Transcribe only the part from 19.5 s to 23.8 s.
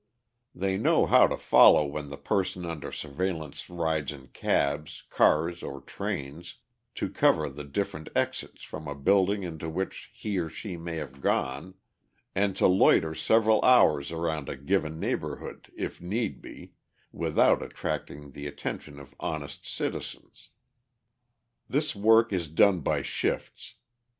citizens. This work is done by shifts.